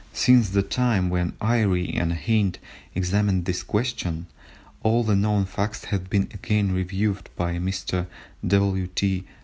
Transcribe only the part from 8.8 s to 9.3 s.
T.